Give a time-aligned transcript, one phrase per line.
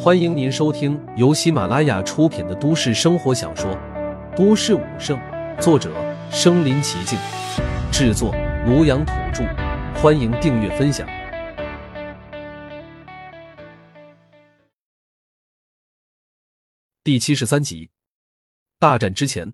[0.00, 3.68] 欢迎您收听由喜马拉雅出品的都市生活小说
[4.36, 5.18] 《都市武圣》，
[5.60, 5.92] 作者：
[6.30, 7.18] 身临其境，
[7.90, 8.32] 制作：
[8.64, 9.42] 庐阳土著。
[10.00, 11.04] 欢迎订阅分享。
[17.02, 17.90] 第七十三集，
[18.78, 19.52] 大战之前，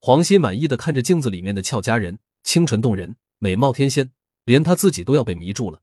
[0.00, 4.12] 黄熙满意的看着镜子里面的俏佳人，清纯动人，美貌天仙，
[4.44, 5.80] 连他自己都要被迷住了。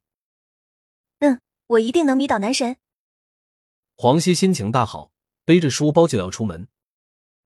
[1.71, 2.77] 我一定能迷倒男神。
[3.95, 5.11] 黄熙心情大好，
[5.45, 6.67] 背着书包就要出门，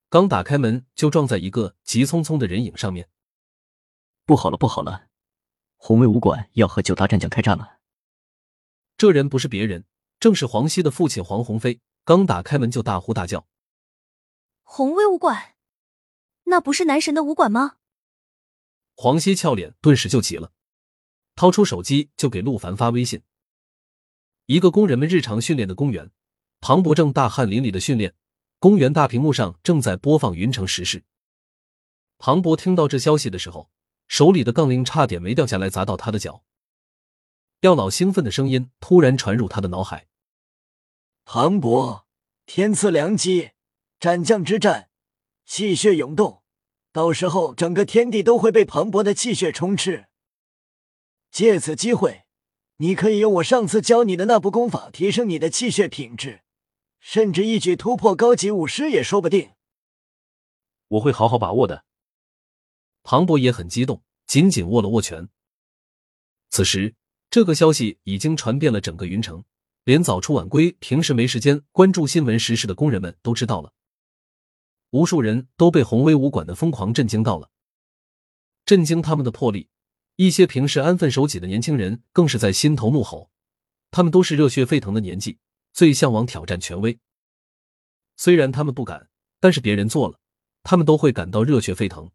[0.08, 3.08] 刚打开门就撞在一个急匆匆的人影上面。
[4.24, 5.08] 不好了，不好了！
[5.76, 7.78] 红威武馆要和九大战将开战了。
[8.96, 9.84] 这人不是别人，
[10.18, 11.80] 正是黄熙的父亲黄鸿飞。
[12.04, 13.46] 刚打开门就大呼大叫
[14.62, 15.56] ：“红威武馆，
[16.44, 17.78] 那不是男神的武馆吗？”
[18.94, 20.52] 黄熙俏脸顿时就急了，
[21.34, 23.22] 掏出手机就给陆凡发微信。
[24.46, 26.12] 一个工人们日常训练的公园，
[26.60, 28.14] 庞博正大汗淋漓的训练。
[28.58, 31.04] 公园大屏幕上正在播放云城时事。
[32.16, 33.70] 庞博听到这消息的时候，
[34.06, 36.44] 手里的杠铃差点没掉下来砸到他的脚。
[37.60, 40.06] 药老兴奋的声音突然传入他的脑海
[41.26, 42.06] ：“庞博，
[42.46, 43.50] 天赐良机，
[43.98, 44.90] 斩将之战，
[45.44, 46.42] 气血涌动，
[46.92, 50.06] 到时候整个天地都会被庞博的气血充斥。
[51.32, 52.22] 借此机会。”
[52.78, 56.42] 你可以用我上次教你的那部功法提升你的气血品质，
[57.00, 59.52] 甚至一举突破高级武师也说不定。
[60.88, 61.84] 我会好好把握的。
[63.02, 65.28] 庞博也很激动，紧紧握了握拳。
[66.50, 66.94] 此时，
[67.30, 69.44] 这个消息已经传遍了整个云城，
[69.84, 73.72] 连早出晚归、平时没时间关注新闻时事的工人们都知道了。
[74.90, 77.50] 无数人都被宏威武馆的疯狂震惊到了，
[78.66, 79.70] 震惊他们的魄力。
[80.16, 83.30] 一些平时安分守己的年轻人更是在心头怒吼，
[83.90, 85.38] 他们都是热血沸腾的年纪，
[85.74, 86.98] 最向往挑战权威。
[88.16, 90.18] 虽然他们不敢，但是别人做了，
[90.62, 92.10] 他们都会感到热血沸腾，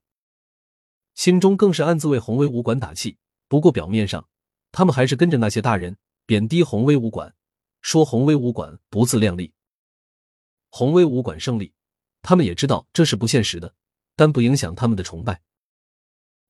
[1.14, 3.20] 心中更是暗自为宏威武馆打气。
[3.48, 4.28] 不过表面上，
[4.72, 7.36] 他们还是跟着那些大人贬低宏威武馆，
[7.82, 9.54] 说宏威武馆不自量力。
[10.70, 11.72] 宏威武馆胜利，
[12.24, 13.76] 他们也知道这是不现实的，
[14.16, 15.44] 但不影响他们的崇拜。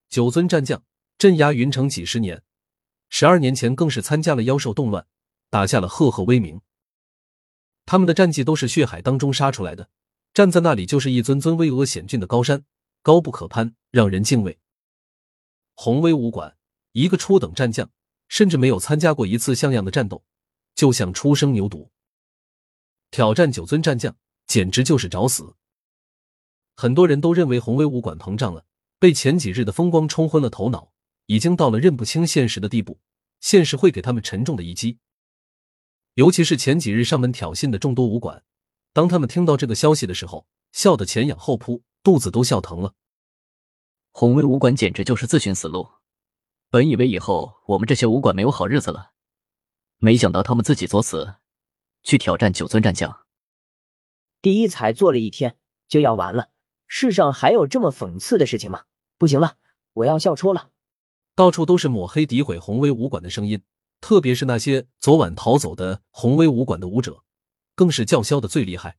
[0.07, 0.81] 九尊战将。
[1.21, 2.41] 镇压云城几十年，
[3.07, 5.05] 十二年前更是参加了妖兽动乱，
[5.51, 6.61] 打下了赫赫威名。
[7.85, 9.91] 他们的战绩都是血海当中杀出来的，
[10.33, 12.65] 站在那里就是一尊尊巍峨险峻的高山，
[13.03, 14.57] 高不可攀，让人敬畏。
[15.75, 16.57] 宏威武馆
[16.93, 17.91] 一个初等战将，
[18.27, 20.23] 甚至没有参加过一次像样的战斗，
[20.73, 21.89] 就像初生牛犊，
[23.11, 24.17] 挑战九尊战将，
[24.47, 25.55] 简直就是找死。
[26.75, 28.65] 很多人都认为宏威武馆膨胀了，
[28.97, 30.90] 被前几日的风光冲昏了头脑。
[31.31, 32.99] 已经到了认不清现实的地步，
[33.39, 34.99] 现实会给他们沉重的一击。
[36.15, 38.43] 尤其是前几日上门挑衅的众多武馆，
[38.91, 42.95] 当他们听到这个消息的时候，笑得前仰后扑，肚子都笑疼了。
[44.11, 45.87] 红威武馆简直就是自寻死路。
[46.69, 49.11] 本以为以后我们这些武馆没有好日子了，
[49.99, 51.35] 没想到他们自己作死，
[52.03, 53.25] 去挑战九尊战将。
[54.41, 56.49] 第一才做了一天就要完了，
[56.87, 58.83] 世上还有这么讽刺的事情吗？
[59.17, 59.55] 不行了，
[59.93, 60.71] 我要笑抽了。
[61.35, 63.61] 到处都是抹黑、诋毁红威武馆的声音，
[63.99, 67.23] 特别是那些昨晚逃走的红威武馆的武者，
[67.75, 68.97] 更是叫嚣的最厉害。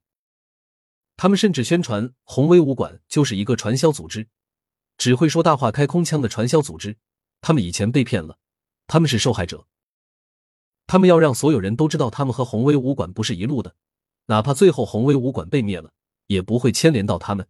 [1.17, 4.29] 他们甚至宣传红威武馆就是一个传销组织，
[4.97, 6.97] 只会说大话、开空腔的传销组织。
[7.41, 8.39] 他们以前被骗了，
[8.87, 9.67] 他们是受害者。
[10.87, 13.77] 他们要让所有人都知道，他们和红威武馆不是一路的，
[14.27, 15.93] 哪怕最后红威武馆被灭了，
[16.27, 17.47] 也不会牵连到他们。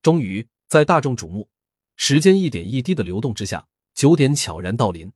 [0.00, 1.48] 终于，在大众瞩目。
[2.00, 5.12] 时间一点一滴的流动之下，九点悄然到临。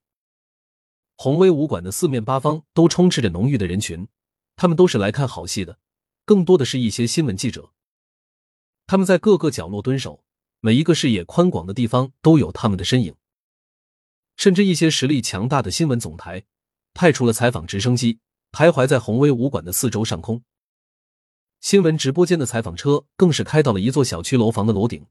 [1.15, 4.09] 宏威武馆的四面八方都充斥着浓郁的人群，
[4.57, 5.79] 他们都是来看好戏的，
[6.25, 7.73] 更多的是一些新闻记者。
[8.89, 10.25] 他们在各个角落蹲守，
[10.59, 13.15] 每一个视野宽广的地方都有他们的身影。
[14.37, 16.43] 甚至一些实力强大的新闻总台
[16.95, 18.19] 派出了采访直升机，
[18.51, 20.43] 徘徊在宏威武馆的四周上空。
[21.61, 25.07] 新闻直播间的采访车更是开到了一座小区楼房的楼顶。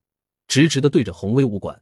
[0.52, 1.82] 直直的对着宏威武馆，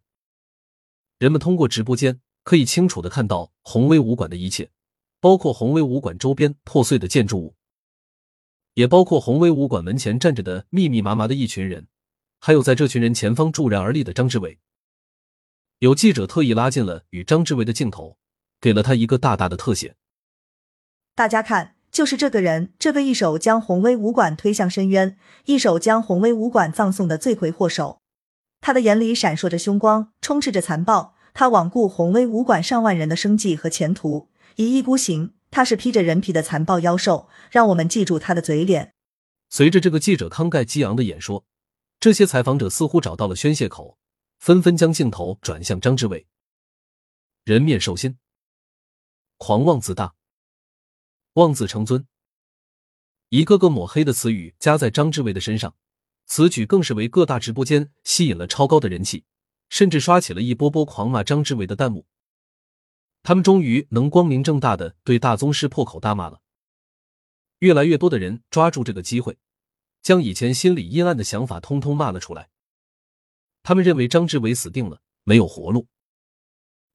[1.18, 4.70] 人们通过直播间可以清楚的看到宏威武馆的一切，
[5.20, 7.56] 包括宏威武馆周边破碎的建筑物，
[8.76, 11.88] 也包括宏威武馆门前站着的密密麻麻的一群人，
[12.40, 14.60] 还有在这群人前方骤然而立的张志伟。
[15.80, 18.20] 有记者特意拉近了与张志伟的镜头，
[18.62, 19.96] 给了他一个大大的特写。
[21.16, 27.99] 大家看，就是这个人，这个一手将宏威武馆推向深渊，一手将宏威武馆葬送的罪魁祸首。
[28.62, 31.16] 他的眼里闪烁着凶光，充斥着残暴。
[31.34, 38.94] 他罔顾宏威武馆上万人的生计和前途，一意孤行，他是披着人皮的残暴妖兽，让我们记住他的嘴脸。
[39.50, 41.46] 随着这个记者慷慨激昂的演说，
[42.00, 43.98] 这些采访者似乎找到了宣泄口，
[44.38, 46.28] 纷纷将镜头转向张志伟。
[47.46, 48.18] 人面兽心，
[49.38, 50.16] 狂妄自大，
[51.34, 52.06] 妄自成尊，
[53.30, 55.76] 一个个抹黑的词语加在张志伟的身上，
[56.30, 59.26] 此举更是为各大直播间吸引了超高的人气，
[59.68, 62.06] 甚至刷起了一波波狂骂张志伟的弹幕。
[63.24, 66.42] 他们终于能光明正大的对大宗师破口大骂了。
[67.58, 69.40] 越来越多的人抓住这个机会，
[70.04, 72.52] 将以前心里阴暗的想法通通骂了出来。
[73.64, 75.88] 他们认为张志伟死定了，没有活路。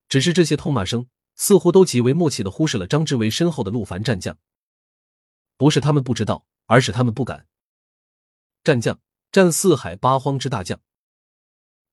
[0.09, 4.39] 只是这些痛骂声似乎都极为默契的忽视了张志伟身后的陆凡战将。
[5.57, 7.49] 不是他们不知道，而是他们不敢。
[8.63, 8.99] 战将，
[9.35, 10.79] 战四海八荒之大将，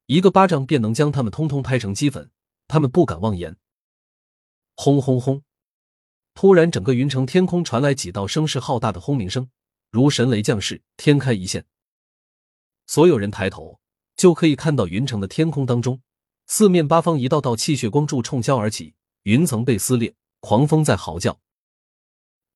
[0.05, 2.29] 一个巴掌便能将他们通通拍成齑粉，
[2.67, 3.57] 他们不敢妄言。
[4.75, 5.41] 轰轰轰！
[6.35, 9.49] 突然，整个云城天空传来几道声势浩大的轰鸣声，
[9.89, 11.65] 如神雷降世，天开一线。
[12.85, 13.79] 所有人抬头，
[14.15, 15.99] 就可以看到云城的天空当中，
[16.45, 21.41] 四面八方一道道气血光柱冲霄而起，云层被撕裂，狂风在嚎叫。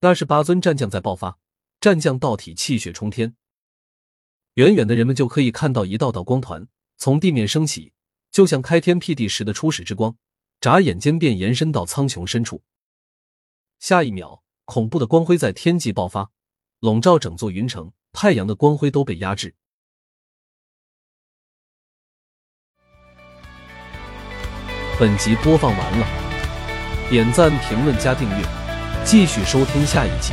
[0.01, 1.39] 那是八尊战将在爆发，
[1.81, 3.35] 战将道体气血冲天。
[4.55, 6.67] 远远的人们就可以看到一道道光团
[6.97, 7.91] 从地面升起，
[8.31, 10.15] 就像开天辟地时的初始之光，
[10.61, 12.63] 眨眼间便延伸到苍穹深处。
[13.79, 16.31] 下一秒，恐怖的光辉在天际爆发，
[16.79, 17.91] 笼罩整座云城。
[18.13, 19.53] 太阳的光辉都被压制。
[24.97, 26.07] 本集播放完了，
[27.09, 28.45] 点赞、评论、加订阅，
[29.03, 30.31] 继续收听下一集。